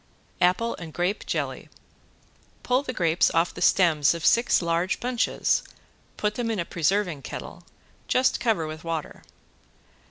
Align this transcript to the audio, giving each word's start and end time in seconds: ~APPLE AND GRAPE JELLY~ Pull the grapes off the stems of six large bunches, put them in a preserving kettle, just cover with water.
~APPLE 0.41 0.75
AND 0.79 0.93
GRAPE 0.93 1.27
JELLY~ 1.27 1.69
Pull 2.63 2.81
the 2.81 2.91
grapes 2.91 3.29
off 3.35 3.53
the 3.53 3.61
stems 3.61 4.15
of 4.15 4.25
six 4.25 4.59
large 4.63 4.99
bunches, 4.99 5.61
put 6.17 6.33
them 6.33 6.49
in 6.49 6.57
a 6.57 6.65
preserving 6.65 7.21
kettle, 7.21 7.61
just 8.07 8.39
cover 8.39 8.65
with 8.65 8.83
water. 8.83 9.21